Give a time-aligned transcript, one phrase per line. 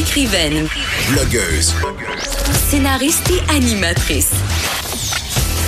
[0.00, 0.66] Écrivaine,
[1.10, 1.74] Blogueuse.
[2.70, 4.32] scénariste et animatrice.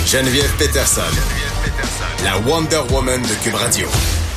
[0.07, 1.01] Geneviève Peterson.
[2.23, 3.85] La Wonder Woman de Cube Radio.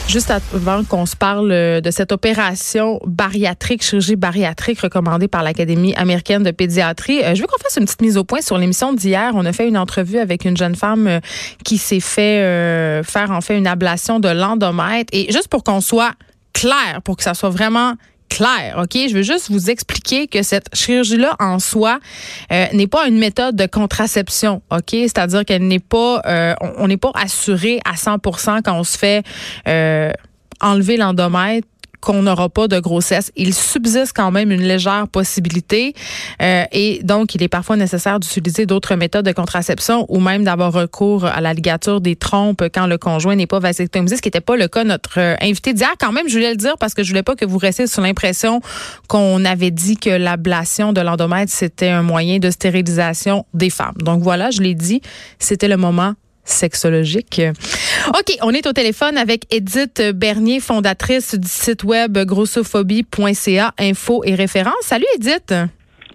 [0.06, 5.94] Juste avant qu'on se parle euh, de cette opération bariatrique, chirurgie bariatrique recommandée par l'Académie
[5.94, 8.92] américaine de pédiatrie, euh, je veux qu'on fasse une petite mise au point sur l'émission
[8.92, 9.32] d'hier.
[9.34, 11.20] On a fait une entrevue avec une jeune femme euh,
[11.64, 15.08] qui s'est fait faire en fait une ablation de l'endomètre.
[15.12, 16.12] Et juste pour qu'on soit
[16.52, 17.94] clair, pour que ça soit vraiment
[18.28, 18.92] clair, OK?
[19.08, 21.98] Je veux juste vous expliquer que cette chirurgie-là en soi
[22.52, 24.90] euh, n'est pas une méthode de contraception, OK?
[24.90, 29.24] C'est-à-dire qu'elle n'est pas, euh, on n'est pas assuré à 100% quand on se fait
[29.68, 30.10] euh,
[30.60, 31.66] enlever l'endomètre
[32.00, 33.32] qu'on n'aura pas de grossesse.
[33.36, 35.94] Il subsiste quand même une légère possibilité
[36.42, 40.72] euh, et donc il est parfois nécessaire d'utiliser d'autres méthodes de contraception ou même d'avoir
[40.72, 44.40] recours à la ligature des trompes quand le conjoint n'est pas vasectomisé, ce qui n'était
[44.40, 45.92] pas le cas notre euh, invité d'hier.
[45.98, 48.02] Quand même, je voulais le dire parce que je voulais pas que vous restiez sur
[48.02, 48.60] l'impression
[49.08, 53.96] qu'on avait dit que l'ablation de l'endomètre, c'était un moyen de stérilisation des femmes.
[53.98, 55.00] Donc voilà, je l'ai dit,
[55.38, 56.14] c'était le moment
[56.46, 57.42] sexologique.
[58.08, 64.34] OK, on est au téléphone avec Edith Bernier, fondatrice du site web grossophobie.ca, info et
[64.34, 64.74] références.
[64.82, 65.52] Salut Edith.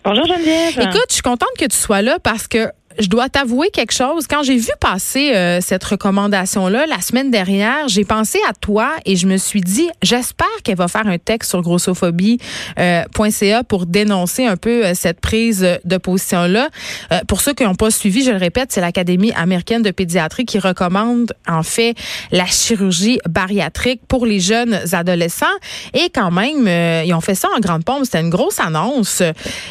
[0.04, 0.80] Bonjour Geneviève.
[0.80, 4.28] Écoute, je suis contente que tu sois là parce que je dois t'avouer quelque chose.
[4.28, 9.16] Quand j'ai vu passer euh, cette recommandation-là la semaine dernière, j'ai pensé à toi et
[9.16, 14.58] je me suis dit, j'espère qu'elle va faire un texte sur grossophobie.ca pour dénoncer un
[14.58, 16.70] peu euh, cette prise de position-là.
[17.12, 20.46] Euh, pour ceux qui n'ont pas suivi, je le répète, c'est l'Académie américaine de pédiatrie
[20.46, 21.96] qui recommande en fait
[22.32, 25.46] la chirurgie bariatrique pour les jeunes adolescents.
[25.94, 28.06] Et quand même, euh, ils ont fait ça en grande pompe.
[28.06, 29.22] C'était une grosse annonce.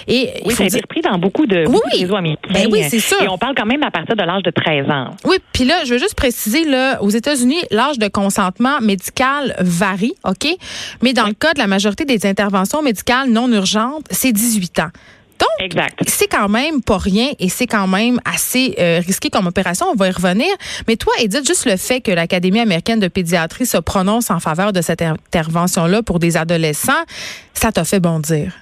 [0.09, 2.03] Et Oui, ça a été repris dans beaucoup de, Oui, beaucoup de oui.
[2.03, 2.49] réseaux américains.
[2.53, 5.17] Ben oui, c'est Et on parle quand même à partir de l'âge de 13 ans.
[5.25, 10.15] Oui, puis là, je veux juste préciser, là, aux États-Unis, l'âge de consentement médical varie,
[10.25, 10.47] OK?
[11.03, 14.91] Mais dans le cas de la majorité des interventions médicales non urgentes, c'est 18 ans.
[15.41, 15.71] Donc,
[16.07, 19.87] c'est quand même pas rien et c'est quand même assez euh, risqué comme opération.
[19.91, 20.49] On va y revenir.
[20.87, 24.73] Mais toi, Edith, juste le fait que l'Académie américaine de pédiatrie se prononce en faveur
[24.73, 26.93] de cette intervention-là pour des adolescents,
[27.55, 28.53] ça t'a fait bondir.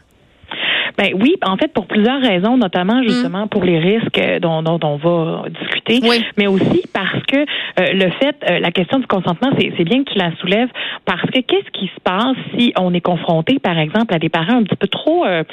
[0.98, 4.80] Ben oui, en fait, pour plusieurs raisons, notamment justement pour les risques euh, dont, dont
[4.82, 6.24] on va discuter, Oui.
[6.36, 10.10] mais aussi parce que euh, le fait, euh, la question du consentement, c'est bien que
[10.12, 10.68] tu la soulèves,
[11.04, 14.56] parce que qu'est-ce qui se passe si on est confronté, par exemple, à des parents
[14.58, 15.44] un petit peu trop, euh,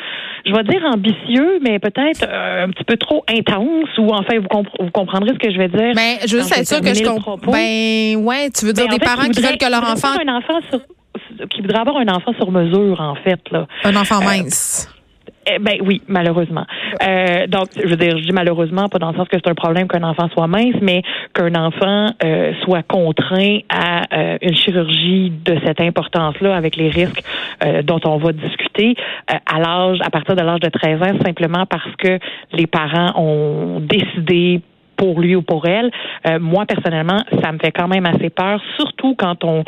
[0.48, 4.92] je vais dire ambitieux, mais peut-être un petit peu trop intenses, ou enfin, vous, vous
[4.92, 5.94] comprendrez ce que je vais dire.
[5.96, 7.38] Ben, je veux juste être sûre que je comprends.
[7.38, 9.84] Ben, ouais, tu veux dire Ben, en des fait, parents qui voudraient- veulent que leur
[9.84, 10.80] enfant, avoir un enfant sur
[11.50, 13.68] qui voudrait avoir un enfant sur mesure, en fait, là.
[13.84, 14.90] un enfant mince.
[15.48, 16.66] Eh ben oui, malheureusement.
[17.04, 19.54] Euh, donc, je veux dire, je dis malheureusement, pas dans le sens que c'est un
[19.54, 25.32] problème qu'un enfant soit mince, mais qu'un enfant euh, soit contraint à euh, une chirurgie
[25.46, 27.22] de cette importance-là, avec les risques
[27.64, 28.96] euh, dont on va discuter
[29.32, 32.18] euh, à l'âge, à partir de l'âge de 13 ans, simplement parce que
[32.54, 34.62] les parents ont décidé
[34.96, 35.92] pour lui ou pour elle.
[36.28, 39.64] Euh, moi personnellement, ça me fait quand même assez peur, surtout quand on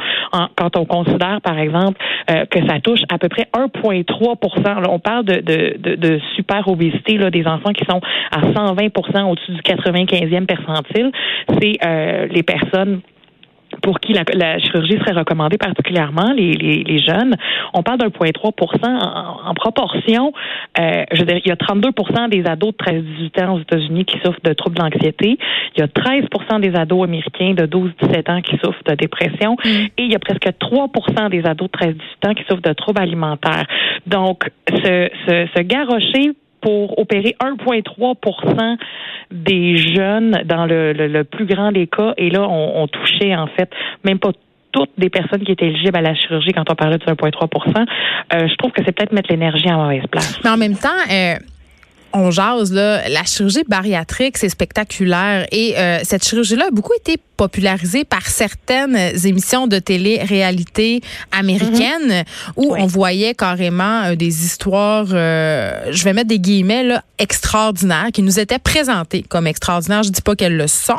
[0.56, 2.00] quand on considère par exemple
[2.30, 6.20] euh, que ça touche à peu près 1,3 Là, On parle de, de, de, de
[6.36, 8.02] super obésité là, des enfants qui sont
[8.32, 11.12] à 120% au-dessus du 95e percentile.
[11.60, 13.02] C'est euh, les personnes
[13.82, 17.36] pour qui la, la chirurgie serait recommandée particulièrement, les, les, les jeunes,
[17.74, 18.52] on parle d'un point 3
[18.84, 20.34] en, en proportion.
[20.80, 21.90] Euh, je veux dire, il y a 32
[22.30, 25.38] des ados de 13-18 ans aux États-Unis qui souffrent de troubles d'anxiété.
[25.76, 26.26] Il y a 13
[26.62, 29.58] des ados américains de 12-17 ans qui souffrent de dépression.
[29.66, 31.96] Et il y a presque 3 des ados de 13-18
[32.28, 33.66] ans qui souffrent de troubles alimentaires.
[34.06, 36.32] Donc, ce, ce, ce garrocher
[36.62, 38.78] pour opérer 1,3%
[39.32, 42.14] des jeunes dans le, le, le plus grand des cas.
[42.18, 43.70] Et là, on, on touchait en fait
[44.04, 44.32] même pas
[44.72, 47.86] toutes des personnes qui étaient éligibles à la chirurgie quand on parlait de ce 1,3%
[48.34, 50.40] euh, Je trouve que c'est peut-être mettre l'énergie en mauvaise place.
[50.44, 51.36] Mais en même temps, euh,
[52.14, 55.46] on jase, là, la chirurgie bariatrique, c'est spectaculaire.
[55.52, 61.02] Et euh, cette chirurgie-là a beaucoup été popularisée par certaines émissions de télé-réalité
[61.32, 62.24] américaines
[62.56, 62.80] où Oui.
[62.82, 68.24] on voyait carrément euh, des histoires, euh, je vais mettre des guillemets, là, extraordinaires, qui
[68.24, 70.04] nous étaient présentées comme extraordinaires.
[70.04, 70.98] Je dis pas qu'elles le sont,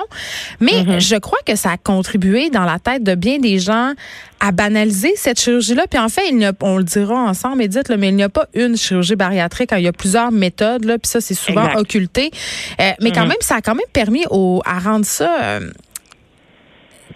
[0.61, 3.93] mais je crois que ça a contribué dans la tête de bien des gens
[4.40, 5.85] à banaliser cette chirurgie-là.
[5.90, 8.23] Puis en fait, il n'y a, on le dira ensemble, Edith, là, mais il n'y
[8.23, 9.70] a pas une chirurgie bariatrique.
[9.76, 11.79] Il y a plusieurs méthodes, là, puis ça, c'est souvent Exact.
[11.81, 12.31] occulté.
[12.81, 13.29] Euh, mais quand Mhm.
[13.29, 15.40] même, ça a quand même permis au, à rendre ça...
[15.43, 15.70] euh,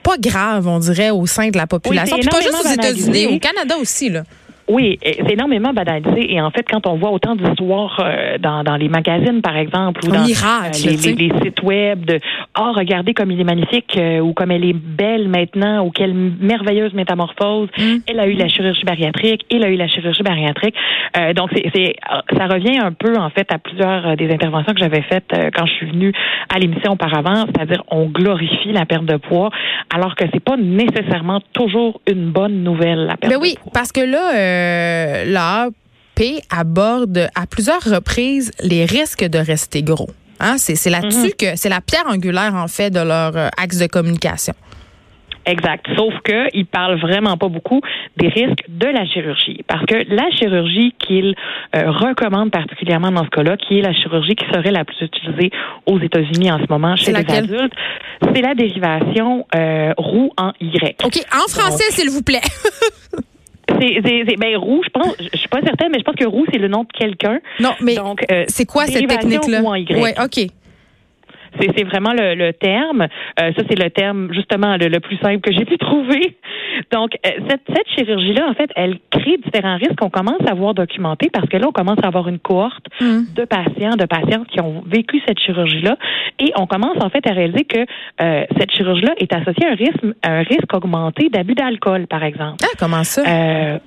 [0.02, 2.16] pas grave, on dirait, au sein de la population.
[2.16, 4.08] c'est Puis pas juste aux États-Unis, au Canada aussi.
[4.08, 4.24] Là.
[4.72, 6.32] Oui, c'est énormément banalisé.
[6.32, 10.00] Et en fait, quand on voit autant d'histoires euh, dans, dans les magazines, par exemple,
[10.06, 12.19] ou dans miracle, euh, les, sites web de
[12.54, 16.14] «Ah, regardez comme il est magnifique euh, ou comme elle est belle maintenant ou quelle
[16.14, 17.69] merveilleuse métamorphose.
[17.76, 17.96] Mm.
[18.06, 20.74] Elle a eu la chirurgie bariatrique, il a eu la chirurgie bariatrique.
[21.36, 21.94] Donc, c'est,
[22.38, 25.72] ça revient un peu, en fait, à plusieurs des interventions que j'avais faites quand je
[25.72, 26.12] suis venue
[26.48, 29.50] à l'émission auparavant, c'est-à-dire on glorifie la perte de poids
[29.94, 33.72] alors que c'est pas nécessairement toujours une bonne nouvelle, la perte Ben de oui, poids.
[33.74, 34.30] parce que là,
[34.62, 40.10] euh, l'AP aborde à plusieurs reprises les risques de rester gros.
[40.40, 41.32] Hein, c'est là-dessus Mhm.
[41.38, 44.54] que c'est la pierre angulaire en fait de leur euh, axe de communication.
[45.44, 45.84] Exact.
[45.96, 47.80] Sauf que il parle vraiment pas beaucoup
[48.16, 51.34] des risques de la chirurgie, parce que la chirurgie qu'il
[51.74, 55.50] euh, recommande particulièrement dans ce cas-là, qui est la chirurgie qui serait la plus utilisée
[55.86, 57.72] aux États-Unis en ce moment chez les adultes,
[58.32, 60.96] c'est la dérivation euh, roux en Y.
[61.04, 62.40] OK, en français, s'il vous plaît.
[63.82, 66.58] C'est, ben roux, je pense, je suis pas certaine, mais je pense que roux c'est
[66.58, 67.40] le nom de quelqu'un.
[67.58, 69.62] non, mais Donc, euh, c'est quoi cette technique-là?
[69.64, 70.46] Oui, OK.
[71.60, 73.02] C'est, vraiment le, le terme.
[73.02, 76.37] Euh, ça, c'est le terme, justement, le, le plus simple que j'ai pu trouver.
[76.93, 80.75] Donc, euh, cette, cette chirurgie-là, en fait, elle crée différents risques qu'on commence à voir
[80.75, 83.26] documentés parce que là, on commence à avoir une cohorte Hum.
[83.34, 85.96] de patients, de patientes qui ont vécu cette chirurgie-là.
[86.38, 89.75] Et on commence, en fait, à réaliser que euh, cette chirurgie-là est associée à un
[89.75, 92.56] risque, un risque augmenté d'abus d'alcool, par exemple.
[92.62, 93.22] Ah, comment ça?
[93.26, 93.78] Euh,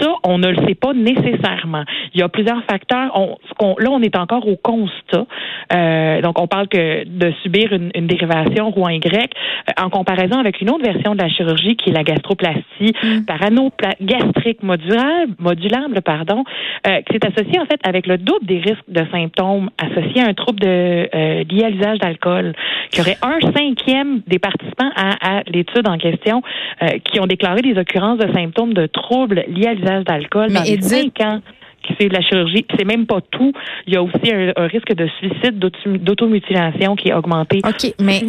[0.00, 1.84] ça, on ne le sait pas nécessairement.
[2.14, 3.10] Il y a plusieurs facteurs.
[3.14, 5.26] On, ce qu'on- là, on est encore au constat.
[5.72, 9.90] Euh, donc, on parle que de subir une, une dérivation roux en Y euh, en
[9.90, 12.94] comparaison avec une autre version de la chirurgie qui est la gastroplastie
[13.26, 16.44] parano-pla- gastrique modulable, modulable pardon,
[16.86, 20.28] euh, qui s'est associée en fait avec le double des risques de symptômes associés à
[20.28, 22.52] un trouble de, euh, lié à l'usage d'alcool,
[22.90, 26.42] qui aurait un cinquième des participants à, à l'étude en question
[26.82, 30.54] euh, qui ont déclaré des occurrences de symptômes de troubles liés à l'usage d'alcool Mais
[30.54, 30.84] dans les Edith-
[31.14, 31.40] cinq ans
[31.84, 32.64] qui fait de la chirurgie.
[32.78, 33.52] C'est même pas tout.
[33.88, 37.92] Il y a aussi un, un risque de suicide, d'auto- d'automutilation qui est augmenté OK,
[38.00, 38.22] mais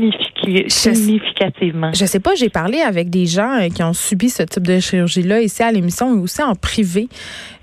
[0.44, 1.92] Je- significativement.
[1.94, 4.80] je sais pas, j'ai parlé avec des gens euh, qui ont subi ce type de
[4.80, 7.08] chirurgie-là ici à l'émission, mais aussi en privé.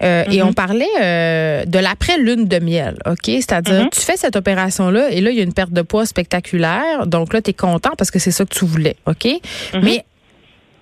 [0.03, 0.49] Euh, Et Mhm.
[0.49, 3.25] on parlait euh, de l'après-lune de miel, OK?
[3.27, 3.89] C'est-à-dire, Mhm.
[3.93, 7.07] tu fais cette opération-là et là, il y a une perte de poids spectaculaire.
[7.09, 9.27] Donc là, tu es content parce que c'est ça que tu voulais, OK?
[9.75, 9.81] Mhm.
[9.83, 10.05] Mais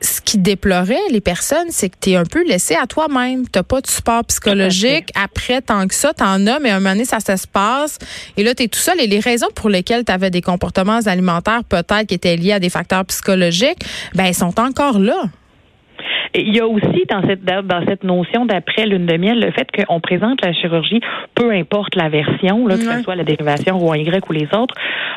[0.01, 3.45] ce qui déplorait les personnes, c'est que tu es un peu laissé à toi-même.
[3.53, 5.11] Tu pas de support psychologique.
[5.21, 7.47] Après, tant que ça, tu en as, mais à un moment donné, ça, ça se
[7.49, 7.99] passe.
[8.37, 9.01] Et là, tu es tout seul.
[9.01, 12.61] Et les raisons pour lesquelles tu avais des comportements alimentaires, peut-être, qui étaient liés à
[12.61, 13.81] des facteurs psychologiques,
[14.15, 15.25] ben, elles sont encore là.
[16.35, 19.67] Il y a aussi dans cette dans cette notion d'après lune de miel le fait
[19.75, 21.01] qu'on présente la chirurgie,
[21.35, 22.99] peu importe la version, là, que Ouais.
[22.99, 24.75] ce soit la dérivation ou en Y ou les autres,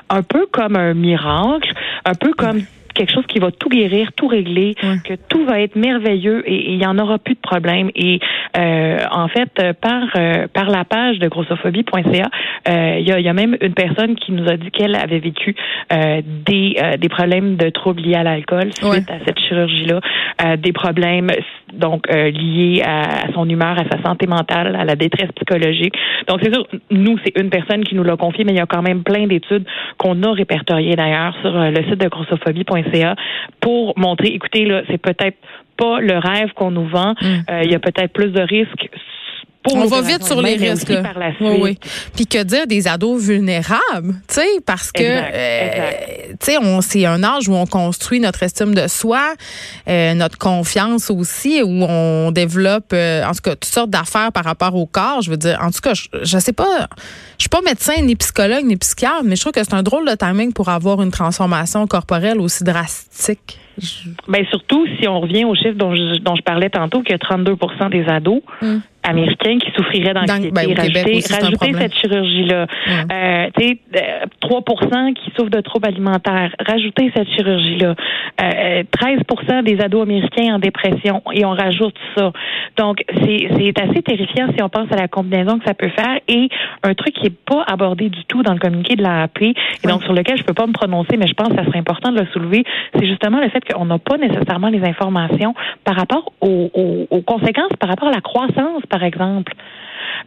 [0.10, 1.70] un peu comme un miracle,
[2.06, 5.76] un peu comme quelque chose qui va tout guérir, tout régler, que tout va être
[5.76, 7.90] merveilleux et il y en aura plus de problème.
[7.96, 8.20] Et
[8.58, 12.30] euh, en fait, euh, par euh, par la page de grossophobie.ca,
[12.68, 15.20] euh, il y, a, y a même une personne qui nous a dit qu'elle avait
[15.20, 15.56] vécu
[15.94, 20.00] euh, des euh, des problèmes de troubles liés à l'alcool suite à cette chirurgie-là,
[20.44, 21.30] euh, des problèmes
[21.74, 25.94] donc liés à, à son humeur, à sa santé mentale, à la détresse psychologique.
[26.28, 28.66] Donc c'est sûr, nous c'est une personne qui nous l'a confié, mais il y a
[28.66, 29.66] quand même plein d'études
[29.98, 32.81] qu'on a répertoriées d'ailleurs sur le site de grossophobie.ca
[33.60, 35.38] pour montrer, écoutez là, c'est peut-être
[35.78, 37.26] pas le rêve qu'on nous vend, Mm.
[37.50, 38.90] Euh, il y a peut-être plus de risques.
[39.64, 41.02] Pour On va vite sur les risques.
[41.04, 41.62] Par la Oui, suite.
[41.64, 41.78] oui.
[42.16, 45.92] Puis que dire des ados vulnérables, tu sais, parce que euh,
[46.32, 49.22] tu sais, on c'est un âge où on construit notre estime de soi,
[49.88, 54.46] euh, notre confiance aussi, où on développe euh, en tout cas toutes sortes d'affaires par
[54.46, 55.22] rapport au corps.
[55.22, 56.88] Je veux dire, en tout cas, je, je sais pas,
[57.38, 60.08] je suis pas médecin ni psychologue ni psychiatre, mais je trouve que c'est un drôle
[60.10, 63.60] de timing pour avoir une transformation corporelle aussi drastique.
[64.28, 67.90] Ben surtout si on revient au chiffre dont je, dont je parlais tantôt, a 32%
[67.92, 68.78] des ados Mm.
[69.04, 70.52] Américains qui souffriraient d'anxiété.
[70.52, 72.66] ben, rajouter aussi, rajouter cette chirurgie-là.
[73.12, 74.62] Euh, sais, euh, 3
[75.16, 76.52] qui souffrent de troubles alimentaires.
[76.68, 77.96] Rajouter cette chirurgie-là.
[78.42, 79.20] Euh, 13
[79.64, 82.32] des ados américains en dépression et on rajoute ça.
[82.78, 86.20] Donc, c'est c'est assez terrifiant si on pense à la combinaison que ça peut faire
[86.28, 86.50] et
[86.84, 89.54] un truc qui est pas abordé du tout dans le communiqué de l'AAP et
[89.88, 92.12] donc sur lequel je peux pas me prononcer, mais je pense que ça serait important
[92.12, 92.64] de le soulever,
[92.98, 95.54] c'est justement le fait qu'on n'a pas nécessairement les informations
[95.84, 99.54] par rapport aux, aux- aux conséquences, par rapport à la croissance, par exemple.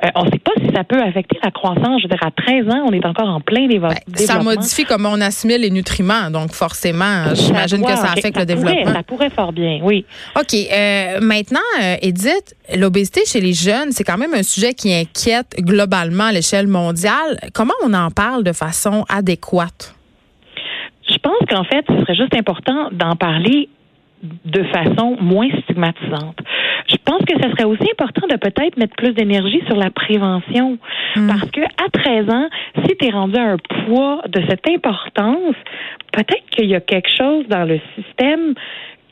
[0.05, 2.01] Euh, on ne sait pas si ça peut affecter la croissance.
[2.03, 4.51] Je veux dire, à 13 ans, on est encore en plein dévo- Ben, ça développement.
[4.57, 6.31] modifie comment on assimile les nutriments.
[6.31, 8.93] Donc, forcément, j'imagine que ça affecte le pourrait- développement.
[8.95, 10.05] ça pourrait fort bien, oui.
[10.37, 10.53] OK.
[10.55, 15.55] euh, maintenant, euh, Edith, l'obésité chez les jeunes, c'est quand même un sujet qui inquiète
[15.61, 17.39] globalement à l'échelle mondiale.
[17.53, 19.95] Comment on en parle de façon adéquate?
[21.09, 23.69] Je pense qu'en fait, ce serait juste important d'en parler
[24.23, 26.39] de façon moins stigmatisante.
[26.95, 30.79] Je pense que ce serait aussi important de peut-être mettre plus d'énergie sur la prévention.
[31.15, 32.49] Parce que à 13 ans,
[32.85, 35.57] si tu es rendu à un poids de cette importance,
[36.13, 38.55] peut-être qu'il y a quelque chose dans le système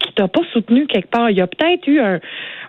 [0.02, 1.30] qui t'a pas soutenu quelque part.
[1.30, 2.20] Il y a peut-être eu un,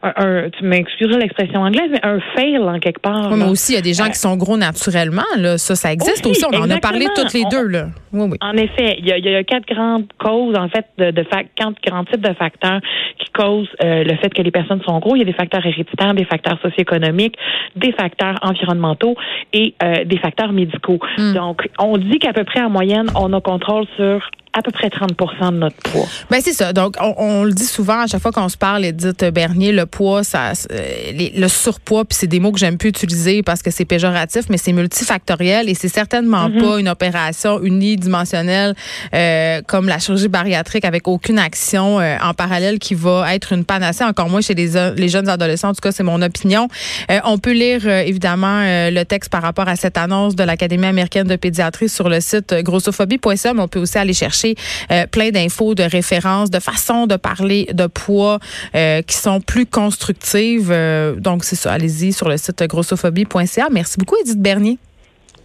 [0.03, 3.29] un, un- tu m'excuseras l'expression anglaise, mais un fail en quelque part.
[3.31, 5.21] Oui, mais aussi, il y a des gens qui sont gros naturellement.
[5.37, 5.57] Là.
[5.57, 6.45] Ça, ça existe aussi.
[6.45, 7.67] Aussi, On en a parlé toutes les On- deux.
[7.67, 7.87] Là.
[8.11, 8.37] Oui, oui.
[8.41, 11.23] En effet, il y, a, il y a quatre grandes causes, en fait, de, de
[11.55, 12.79] quatre grands types de facteurs
[13.19, 15.15] qui causent euh, le fait que les personnes sont gros.
[15.15, 17.35] Il y a des facteurs héréditaires, des facteurs socio-économiques,
[17.75, 19.15] des facteurs environnementaux
[19.53, 20.99] et euh, des facteurs médicaux.
[21.17, 21.33] Hmm.
[21.33, 24.21] Donc, on dit qu'à peu près en moyenne, on a contrôle sur
[24.53, 25.09] à peu près 30
[25.51, 26.05] de notre poids.
[26.29, 26.73] Ben c'est ça.
[26.73, 29.85] Donc on, on le dit souvent à chaque fois qu'on se parle, Edith Bernier, le
[29.85, 33.61] poids, ça, euh, les- le surpoids, puis c'est des mots que j'aime plus utiliser parce
[33.63, 38.75] que c'est péjoratif, mais c'est multifactoriel et c'est certainement pas une opération unidimensionnelle
[39.13, 43.65] euh, comme la chirurgie bariatrique avec aucune action euh, en parallèle qui va être une
[43.65, 44.03] panacée.
[44.03, 45.69] Encore moins chez les, les jeunes adolescents.
[45.69, 46.67] En tout cas, c'est mon opinion.
[47.09, 50.43] Euh, on peut lire euh, évidemment euh, le texte par rapport à cette annonce de
[50.43, 53.59] l'Académie américaine de pédiatrie sur le site grossophobie.com.
[53.59, 54.42] On peut aussi aller chercher
[54.91, 58.39] euh, plein d'infos, de références, de façons de parler de poids
[58.75, 60.71] euh, qui sont plus constructives.
[60.71, 61.73] Euh, donc, c'est ça.
[61.73, 63.67] Allez-y sur le site grossophobie.ca.
[63.71, 64.77] Merci beaucoup, Edith Bernier.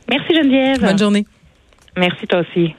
[0.09, 0.81] Merci Geneviève.
[0.81, 1.27] Bonne journée.
[1.97, 2.75] Merci toi aussi.